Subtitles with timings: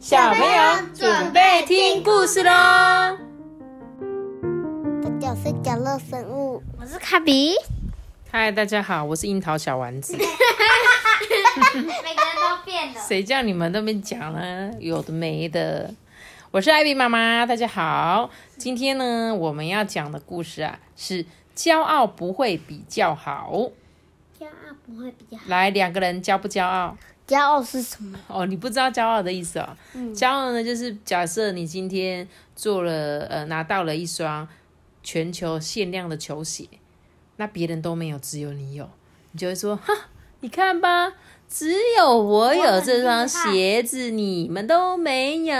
[0.00, 3.18] 小朋友准备听故事喽！
[5.20, 7.52] 我是角落生物，我是卡比。
[8.30, 10.16] 嗨，大家好，我是樱桃小丸子。
[10.16, 12.98] 每个人都变了。
[12.98, 14.70] 谁叫你们都没讲呢？
[14.78, 15.92] 有的没的。
[16.50, 18.30] 我是艾比妈妈，大家好。
[18.56, 23.52] 今天呢，我们要讲的故事啊，是骄傲不会比较好。
[24.40, 25.44] 骄傲不会比较好。
[25.48, 26.96] 来，两个人骄不骄傲？
[27.30, 28.18] 骄傲是什么？
[28.26, 29.76] 哦，你不知道骄傲的意思哦。
[30.12, 34.48] 骄傲呢，就是假设你今天做了呃，拿到了一双
[35.04, 36.66] 全球限量的球鞋，
[37.36, 38.90] 那别人都没有，只有你有，
[39.30, 39.94] 你就会说哈，
[40.40, 41.12] 你看吧，
[41.48, 45.54] 只有我有这双鞋子，你们都没有。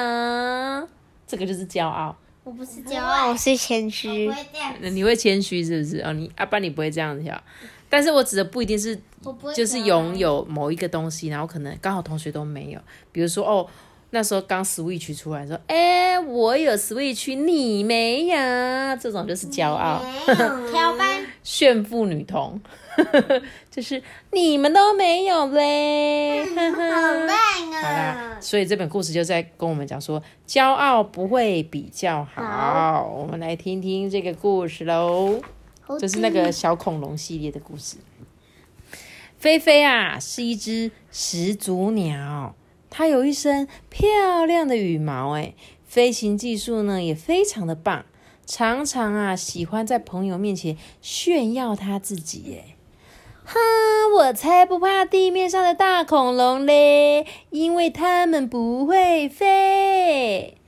[1.28, 2.16] 这个就是骄傲。
[2.42, 4.28] 我不是骄傲，我是谦虚。
[4.80, 6.00] 那你会谦虚是不是？
[6.00, 7.40] 哦，你阿爸你不会这样子笑。
[7.90, 8.98] 但是我指的不一定是，
[9.54, 12.80] 就是拥有某一个东西，然后可能刚好同学都没有。
[13.10, 13.66] 比如说，哦，
[14.10, 18.36] 那时候刚 Switch 出来，说，哎，我有 Switch，你没有，
[18.96, 20.00] 这种就是骄傲，
[20.70, 22.60] 挑班， 炫富女童，
[23.70, 24.00] 就是
[24.32, 27.82] 你们都没有嘞，好烂啊！
[27.82, 33.12] 好啦，所以这本故事就在跟我们讲说，骄傲不会比较好。
[33.16, 35.40] 我们来听听这个故事喽。
[35.98, 37.96] 就是那个小恐龙系列的故事。
[39.38, 42.54] 菲菲啊，是一只始祖鸟，
[42.90, 45.54] 它有一身漂亮的羽毛，哎，
[45.86, 48.04] 飞行技术呢也非常的棒，
[48.44, 52.76] 常常啊喜欢在朋友面前炫耀它自己，哎，
[53.44, 53.58] 哈，
[54.14, 60.59] 我才不怕地面上的大恐龙嘞，因为它们不会飞。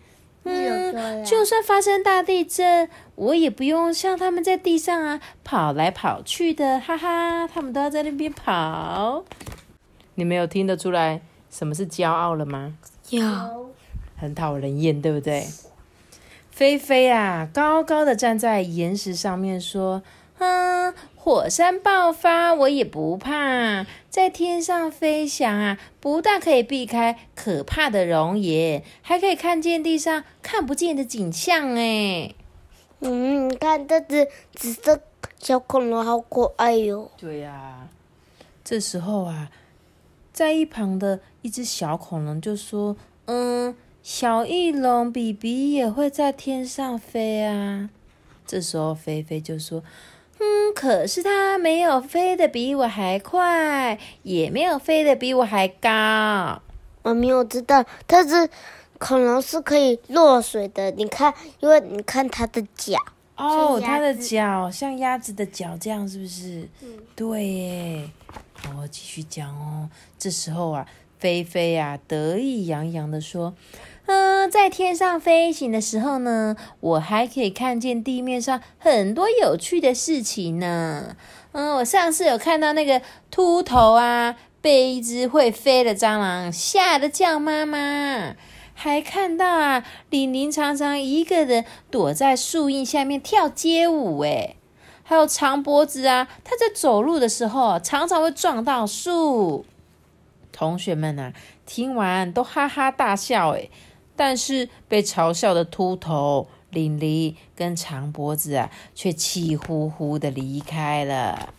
[0.45, 9.25] 嗯，就算发生大地震，我也不用像他们在地上啊跑来跑去的，哈哈，他们都要在那边跑。
[10.17, 12.77] 你没有听得出来什么是骄傲了吗？
[13.11, 13.23] 有，
[14.17, 15.47] 很讨人厌，对不对？
[16.50, 20.03] 菲菲啊，高高的站在岩石上面说
[20.42, 23.86] ：“哼。”火山爆发，我也不怕。
[24.10, 31.76] 在天上飞翔啊，不但可以避开可怕的熔岩，还可以看见地上看不见的景象。
[31.76, 32.34] 哎，
[32.98, 35.00] 嗯，你看这只紫色
[35.38, 37.09] 小恐龙好可爱哟。
[37.16, 37.88] 对呀，
[38.64, 39.48] 这时候啊，
[40.32, 47.91] 在一旁的一只小恐龙就说：“嗯，小翼龙比比也会在天上飞啊。”
[48.44, 49.84] 这时候菲菲就说。
[50.38, 55.91] 嗯，可是它没有飞得比我还快，也没有飞得比我还高。
[57.03, 58.48] 妈咪，我知道，它是
[58.98, 60.91] 恐龙是可以落水的。
[60.92, 62.98] 你看，因为你看它的脚。
[63.37, 66.69] 哦，它的脚像鸭子的脚这样，是不是？
[66.82, 68.10] 嗯，对耶。
[68.54, 69.88] 好继续讲哦。
[70.19, 70.87] 这时候啊，
[71.19, 73.54] 菲菲啊得意洋洋的说。
[74.07, 81.17] 嗯，在天上飞行的时候呢，我还可以看见地面上很多有趣的事情呢。
[81.53, 88.35] 嗯，我上次有看到那个秃头啊，被一只会飞的蟑螂吓得叫妈妈，
[88.75, 94.57] 还看到啊，玲玲常常一个人躲在树荫下面跳街舞，诶
[95.05, 99.65] 还有长脖子啊，他在走路的时候常常会撞到树。
[100.51, 101.33] 同学们啊，
[101.67, 103.71] 听完都哈哈大笑，诶
[104.15, 111.55] 但是被嘲笑的秃头、玲玲跟长脖子啊，却气呼呼的离开了。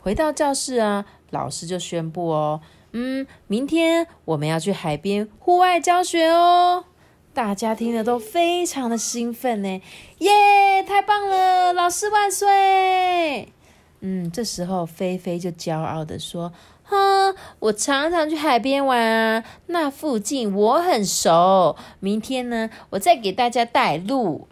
[0.00, 2.60] 回到教室啊，老师就宣布哦，
[2.92, 6.84] 嗯，明天我们要去海边户外教学哦。
[7.32, 9.80] 大家听了都非常的兴奋呢，
[10.18, 13.52] 耶，太棒了，老师万岁！
[14.00, 16.52] 嗯，这时候菲菲就骄傲的说。
[16.84, 21.76] 哼，我常常去海边玩啊，那附近我很熟。
[22.00, 24.46] 明天呢，我再给大家带路。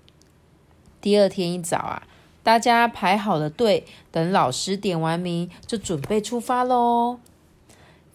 [1.00, 2.02] 第二天一早啊，
[2.42, 7.18] 大家排好了队，等老师点完名，就准备出发喽。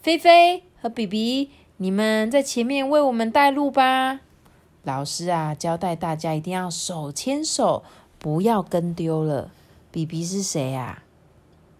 [0.02, 4.20] 菲菲和比比，你们在前面为我们带路吧。
[4.82, 7.84] 老师啊，交代大家一定要手牵手，
[8.18, 9.50] 不要跟丢了。
[9.90, 11.02] 比比是谁呀？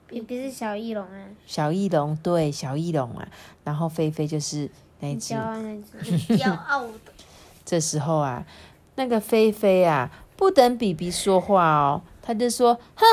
[0.08, 3.28] 比比是小翼龙啊，小翼龙对小翼龙啊，
[3.64, 4.70] 然后菲菲就是
[5.00, 7.12] 那只骄傲那只骄傲的。
[7.64, 8.46] 这时候啊，
[8.94, 13.04] 那个菲菲啊，不等比比说话哦，他就说：“哼，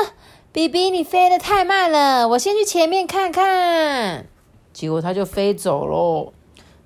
[0.50, 4.26] 比比你飞得太慢了，我先去前面看看。”
[4.72, 6.32] 结果他就飞走喽。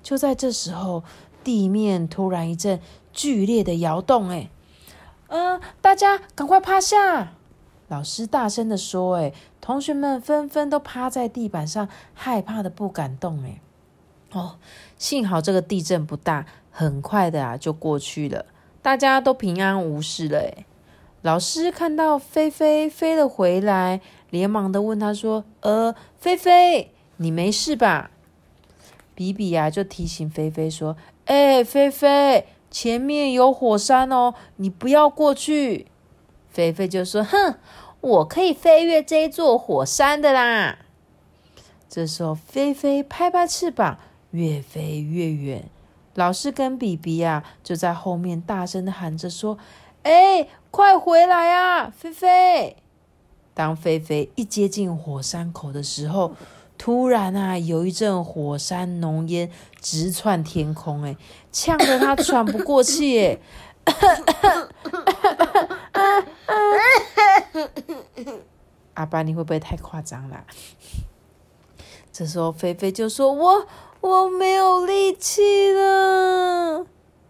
[0.03, 1.03] 就在这时候，
[1.43, 2.81] 地面突然一阵
[3.13, 4.49] 剧烈的摇动，哎，
[5.27, 7.33] 呃，大家赶快趴下！
[7.91, 13.43] 老师大声的说：“哎。”同学们纷纷都趴在地板上，害怕的不敢动。
[13.43, 13.61] 哎，
[14.31, 14.55] 哦，
[14.97, 18.47] 幸好这个地震不大，很快的啊就过去了，
[18.81, 20.39] 大家都平安无事了。
[20.39, 20.65] 哎
[21.21, 24.01] 老师看到菲菲飞了回来，
[24.31, 28.09] 连忙的问他说：“呃，菲菲，你没事吧？”
[29.13, 35.85] 比比呀就提醒菲菲说：“哎，菲菲，前面有火山哦，你不要过去。”
[36.51, 37.55] 菲菲就说：“哼，
[38.01, 40.79] 我可以飞越这座火山的啦。”
[41.89, 43.97] 这时候，菲菲拍拍翅膀，
[44.31, 45.69] 越飞越远。
[46.13, 49.57] 老师跟比比呀就在后面大声的喊着说
[50.03, 52.75] ：“哎，快回来啊，菲菲！”
[53.53, 56.33] 当菲菲一接近火山口的时候，
[56.77, 59.49] 突然啊，有一阵火山浓烟
[59.79, 61.15] 直窜天空，哎，
[61.51, 63.39] 呛得他喘不过气，哎。
[68.95, 70.45] 阿爸，你会不会太夸张啦？
[72.11, 73.67] 这时候，菲菲就说：“我
[74.01, 76.85] 我没有力气了。”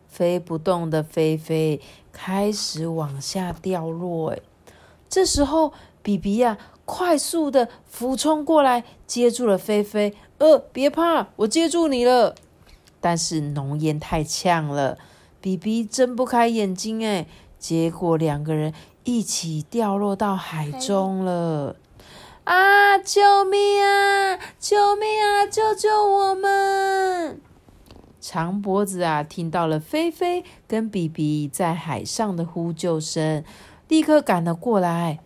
[0.09, 1.79] 飞不动的菲菲
[2.11, 4.31] 开始往下掉落。
[4.31, 4.39] 哎，
[5.07, 5.71] 这时候，
[6.01, 10.15] 比比呀，快速的俯冲过来，接住了菲菲。
[10.39, 12.35] 呃，别怕，我接住你了。
[12.99, 14.97] 但是浓烟太呛了，
[15.39, 17.05] 比比睁不开眼睛。
[17.05, 17.27] 哎，
[17.57, 21.75] 结果两个人一起掉落到海中了。
[22.43, 22.97] 啊！
[22.97, 24.39] 救命啊！
[24.59, 25.45] 救命啊！
[25.45, 27.39] 救救我们！
[28.19, 33.43] 长脖子啊，听到了菲菲跟比比在海上的呼救声，
[33.87, 35.19] 立刻赶了过来。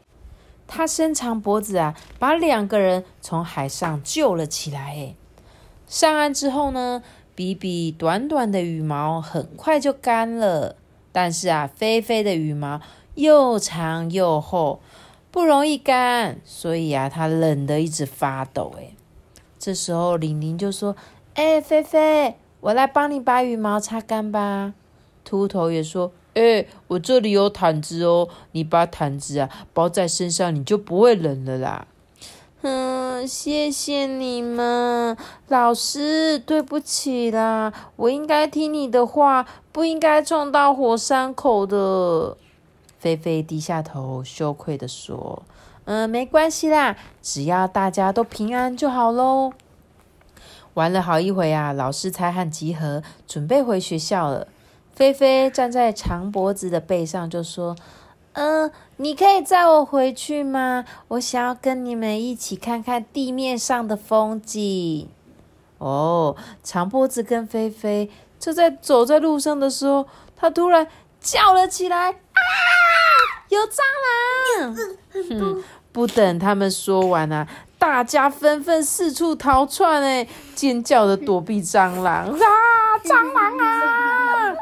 [0.68, 5.16] 他伸长脖子啊，把两个人从海上救了起来。
[5.88, 10.75] 上岸之后呢，比比短短的羽毛很快就干了，
[11.12, 12.81] 但是啊，菲菲的羽毛
[13.15, 14.79] 又长又厚，
[15.31, 18.73] 不容易干，所以啊，它冷得一直发抖。
[18.77, 18.91] 哎，
[19.57, 20.95] 这时候玲玲就说
[21.35, 24.73] ：“哎，菲菲。”我来帮你把羽毛擦干吧。
[25.23, 31.88] 秃头也说：“哎，我这里有毯子哦，你把毯子啊包在身上，你就不会冷了啦。”
[32.67, 35.15] 嗯，谢谢你们，
[35.50, 42.35] 老师，对不起啦，我应该听你的话，不应该撞到火山口的。
[43.05, 45.43] 菲菲低下头，羞愧的说
[45.85, 49.53] ：“嗯，没关系啦，只要大家都平安就好喽。”
[50.73, 54.47] 玩了好一会啊，老师才喊集合，准备回学校了。
[54.95, 57.75] 菲菲站在长脖子的背上，就说
[58.33, 60.83] ：“嗯，你可以载我回去吗？
[61.09, 65.07] 我想要跟你们一起看看地面上的风景。”
[65.77, 68.09] 哦，长脖子跟菲菲
[68.39, 70.87] 就在走在路上的时候，他突然
[71.21, 72.41] 叫了起来：“啊，
[73.55, 73.79] 有蟑
[75.39, 77.47] 螂！”不等他们说完啊。
[77.77, 82.39] 大家纷纷四处逃窜，哎，尖叫的躲避蟑螂啊！
[83.03, 84.55] 蟑螂啊！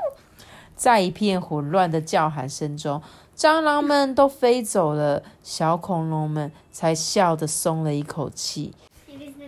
[0.75, 3.01] 在一片混乱的叫喊声中，
[3.37, 8.73] 蟑螂们都飞走了，小恐龙们才笑着松了一口气。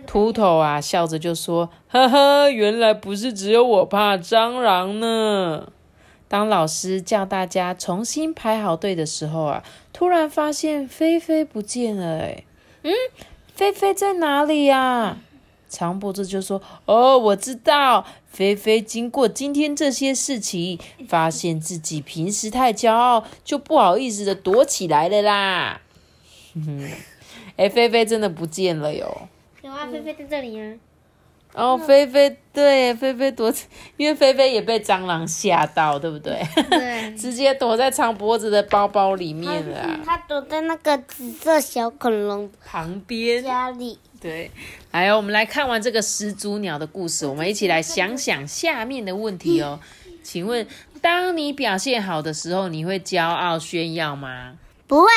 [0.06, 5.72] 秃头啊，笑着就说：“呵呵，原来不是只有我怕蟑螂呢。”
[6.28, 12.44] 当老师叫大家重新排好队的时候啊，突然发现菲菲不见了，哎，
[12.82, 12.92] 嗯。
[13.54, 15.16] 菲菲在哪里呀？
[15.66, 25.80] 长脖子就说：“哦，我知道，菲菲经过今天这些事情，发现自己平时太骄傲，就不好意思的躲起来了啦。”
[26.54, 26.90] 哼哼，
[27.56, 29.28] 哎，菲菲真的不见了哟。
[29.62, 30.74] 有啊，菲菲在这里啊。
[31.56, 33.50] 哦，菲菲对，菲菲躲，
[33.96, 36.40] 因为菲菲也被蟑螂吓到，对不对？
[36.68, 39.98] 对， 直接躲在长脖子的包包里面了。
[40.04, 43.98] 他躲在那个紫色小恐龙旁边家里。
[44.20, 44.50] 对，
[44.90, 49.80] 还有我们来看完这个始祖鸟的故事，我们一起来想想下面的问题哦。
[50.22, 50.66] 请问，
[51.00, 54.58] 当你表现好的时候，你会骄傲炫耀吗？
[54.86, 55.08] 不会，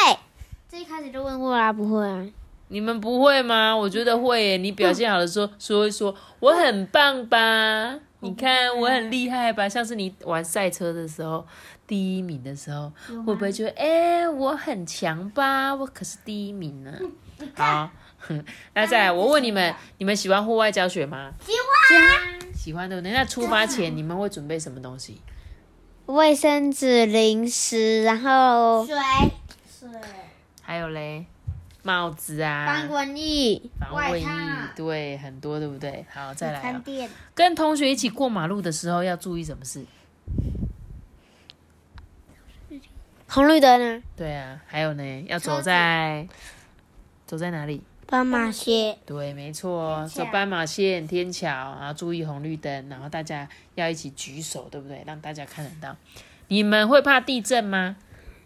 [0.72, 2.26] 这一开始就问过啦，不会啊。
[2.70, 3.76] 你们不会吗？
[3.76, 4.58] 我觉得会耶。
[4.58, 8.00] 你表现好的时候， 说一说我很棒吧？
[8.22, 9.68] 你看我很厉害吧？
[9.68, 11.46] 像是你玩赛车的时候，
[11.88, 12.92] 第一名的时候，
[13.26, 15.74] 会不会觉得哎我很强吧？
[15.74, 16.94] 我可是第一名呢。
[17.56, 17.90] 好，
[18.76, 21.32] 那再来，我问你们，你们喜欢户外教学吗？
[21.40, 23.12] 喜欢，喜欢对不对？
[23.14, 25.22] 那出发前你们会准备什么东西？
[26.06, 28.96] 卫生纸、零食，然后水，
[29.80, 29.90] 水，
[30.62, 31.26] 还有嘞。
[31.84, 34.28] 帽子啊，防蚊液，防蚊液，
[34.76, 36.06] 对，很多，对不对？
[36.14, 36.84] 好，再来啊。
[37.34, 39.86] 跟同学一起过马路的时候要注意什么事？
[43.28, 44.04] 红绿灯呢？
[44.18, 46.28] 对啊，还有呢，要走在
[47.26, 47.84] 走在哪里？
[48.08, 51.48] 斑马线，对，没错，走斑马线、天桥，
[51.80, 55.04] 然后注意红绿灯，然后大家要一起举手，对不对？
[55.06, 55.96] 让大家看得到。
[56.48, 57.98] 你们会怕地震吗？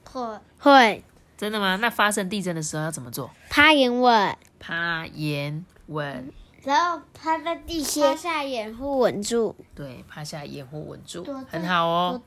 [0.04, 1.04] 会会
[1.44, 1.76] 真的吗？
[1.76, 3.30] 那发生地震的时候要怎么做？
[3.50, 6.32] 趴眼稳，趴、眼、稳，
[6.64, 12.22] 然后趴在地趴下，下掩护稳住，对，趴下掩护稳住很好哦。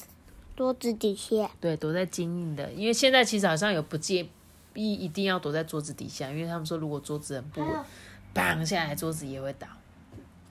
[0.55, 1.51] 桌子底下。
[1.59, 4.29] 对，躲在坚硬的，因为现在其实好像有不介
[4.75, 7.71] 意一定要躲在桌子底下，因为他们说如果桌子很不稳，
[8.35, 9.67] 砰下来桌子也会倒。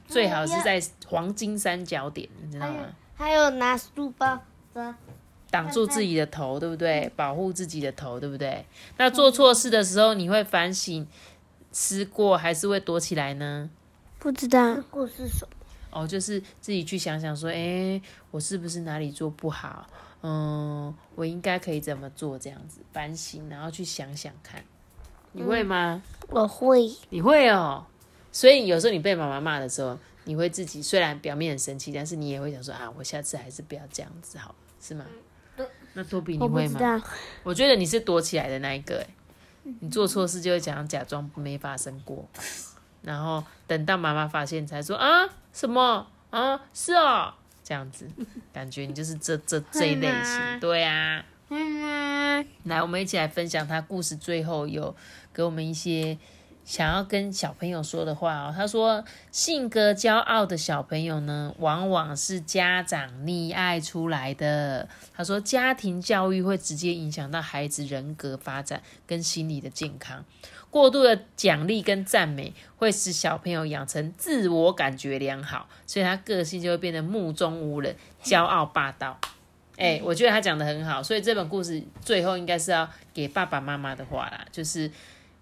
[0.07, 2.79] 最好是在黄金三角点，你知道吗？
[3.13, 4.39] 还有拿书包
[4.73, 4.95] 的，
[5.49, 7.11] 挡住自己的头，对不对？
[7.15, 8.65] 保护自己的头，对不对？
[8.97, 11.07] 那做错事的时候，你会反省、
[11.71, 13.69] 思过，还是会躲起来呢？
[14.19, 15.55] 不知道故事什么？
[15.91, 19.87] 哦，就是自己去想想说，诶，我是不是哪里做不好？
[20.23, 22.37] 嗯，我应该可以怎么做？
[22.37, 24.63] 这样子反省，然后去想想看，
[25.33, 26.01] 你会吗？
[26.29, 27.85] 我会，你会哦。
[28.31, 35.05] 所以有时候你被妈妈骂的时候，你会自己虽然表面很生气，但是你也会想说啊，我下次还是不要这样子好了，是吗？
[35.95, 37.03] 那多比你会吗？
[37.43, 39.07] 我觉得你是躲起来的那一个、欸，
[39.79, 42.27] 你做错事就会讲假装没发生过，
[43.01, 47.33] 然后等到妈妈发现才说啊什么啊是哦
[47.63, 48.07] 这样子，
[48.53, 51.25] 感觉你就是这这这一类型，对啊。
[51.49, 54.95] 嗯，来，我们一起来分享他故事最后有
[55.31, 56.17] 给我们一些
[56.65, 58.53] 想要跟小朋友说的话哦。
[58.53, 64.89] 他说，性格骄傲的小朋友呢，往往是家长溺爱出来的。
[65.15, 70.25] 他说，家庭教育会直接影响到孩子人格发展跟心理的健康。
[70.71, 79.17] 过度的奖励跟赞美会使小朋友养成自我感觉良好，所以他个性就会变得目中无人、骄傲霸道。
[79.77, 84.89] 哎、我觉得他讲的很好，所以这本故事最后应该是要给爸爸妈妈的话啦，就是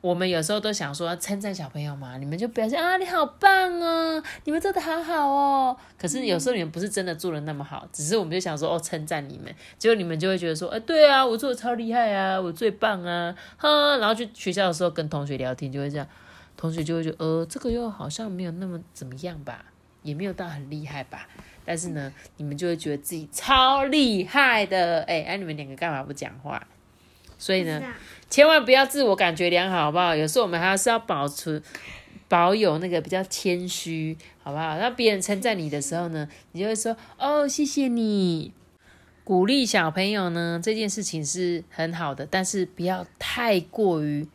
[0.03, 5.77] 我们有时候都想说称赞小朋友嘛，你们就表现啊，你好棒哦，你们做的好好哦。
[5.97, 16.05] 可是有时候你们不是真的做的那么好，只是我们就想说哦称赞你们，结果你们就会觉得说，哎、对啊，我做的超厉害啊，我最棒啊，哈，然后去学校的时候跟同学聊天就会这样，
[16.57, 19.63] 同学就会觉得呃这个又好像没有那么怎么样吧，
[20.01, 21.29] 也没有到很厉害吧。
[21.63, 26.61] 但是呢，你们就会觉得自己超厉害的，哎、哎、你们两个干嘛不讲话？
[27.37, 27.81] 所以呢，
[28.33, 30.15] 千万不要自我感觉良好，好不好？
[30.15, 31.61] 有时候我们还是要保持
[32.27, 34.75] 保有那个比较谦虚，好不好？
[34.75, 38.51] 让别人称赞你的时候呢，你就会说哦，谢谢你。
[39.23, 44.27] 鼓励小朋友呢，这件事情是很好的，但是不要太过于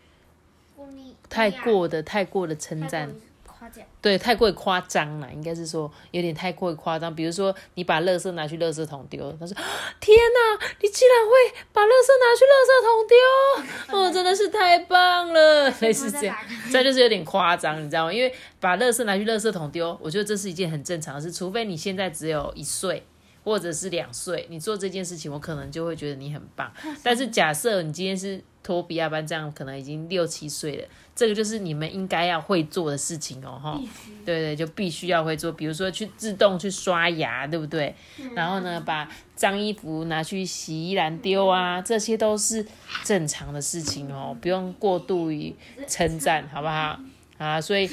[1.29, 3.11] 太过的太过的称赞。
[3.59, 7.15] 夸奖，对，太过于夸张了，应该是说有点太过于夸张。
[7.15, 9.55] 比如说，你把垃圾拿去垃圾桶丢，他说
[10.01, 13.99] ：“天哪，你竟然会把垃圾拿去垃圾桶丢！
[13.99, 15.71] 哦，真的是太棒了。
[15.81, 16.37] ”类似这样，
[16.71, 18.13] 这就是有点夸张，你知道吗？
[18.13, 23.05] 因为把垃圾拿去垃圾桶丢，我觉得这是一件很正常的事，除非你现在只有一岁。
[23.49, 26.71] 或者是两岁，你做这件事情，我可能就会觉得你很棒。
[27.03, 33.81] 但是假设你今天是托比亚班这样，可能已经六七岁了，这个就是你们应该要会做的事情哦，哈。
[34.27, 37.95] 对对，就必须要会做，比如说去自动去刷牙，对不对？
[38.37, 42.67] 然后呢，把脏衣服拿去洗衣篮丢啊，这些都是
[43.03, 45.55] 正常的事情哦，不用过度于
[45.87, 47.01] 称赞，好不好？
[47.39, 47.89] 啊，所以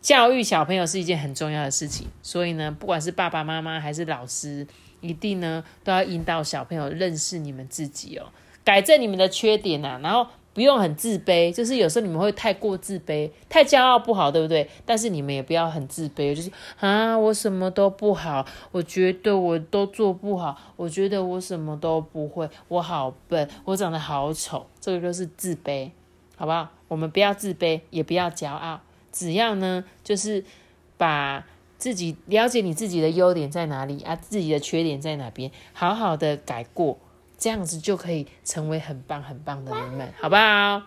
[0.00, 4.66] 教育小朋友是一件很重要的事情，所以呢，不管是爸爸妈妈还是老师，
[5.00, 8.26] 一定呢都要引导小朋友认识你们自己哦，
[8.64, 14.66] 改正你们的缺点呐、然后不用很自卑，就是有时候你们会太过自卑，太骄傲不好，对不对？
[14.86, 16.50] 但是你们也不要很自卑，就是
[16.80, 25.90] 啊，我什么都不好，我觉得我都做不好，我觉得我什么都不会，我好笨，我长得好丑，这个就是自卑，
[26.36, 26.70] 好不好？
[26.88, 28.80] 我们不要自卑，也不要骄傲，
[29.12, 30.42] 只要呢，就是
[30.96, 31.44] 把
[31.78, 36.98] 自己了解你自己的优点在哪里啊，自己的缺点在哪边，好好的改过，
[37.38, 40.82] 这样子就可以成为很棒很棒的人们，好不好？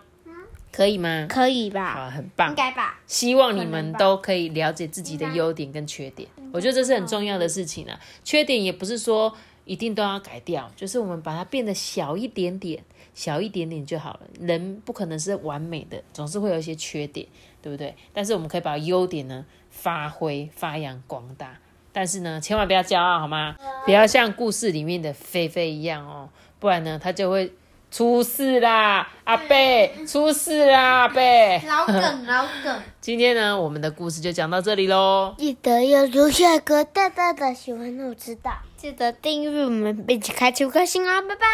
[0.72, 1.26] 可以吗？
[1.28, 1.94] 可以吧？
[1.94, 2.54] 好，很棒应。
[2.54, 3.00] 该吧？
[3.06, 7.98] 希望你们都可以了解自己的优点跟缺点，我觉得这是很重要的事情啊。
[8.22, 14.20] 缺点也不是说一定都要改掉，就是我们把它变得小一点点，小一点点就好了。
[14.38, 17.26] 人不可能是完美的，总是会有一些缺点，
[17.60, 17.92] 对不对？
[18.12, 19.44] 但是我们可以把优点呢
[19.82, 21.58] 发挥、发扬光大。
[21.92, 23.56] 但是呢，千万不要骄傲，好吗？
[23.84, 27.52] 不要像故事里面的菲菲一样哦，不然呢，他就会
[27.90, 31.60] 出事啦，阿贝出事啦，阿贝。
[31.66, 35.34] 老梗，老梗， 今天呢，我们的故事就讲到这里喽。
[35.36, 41.46] 记得要留下一个大大的喜欢我知道，记得订阅我们，并且开启五颗星哦，拜拜。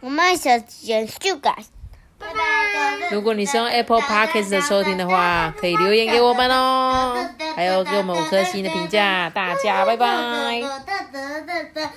[0.00, 1.54] 我们小简秀感，
[2.22, 3.10] 拜拜。
[3.10, 7.14] 如果你是用 Apple Podcast 的收听的话，可以留言给我们哦，
[7.54, 9.28] 还有给我们五颗星的评价。
[9.30, 10.06] 大家拜拜。
[11.74, 11.82] 拜。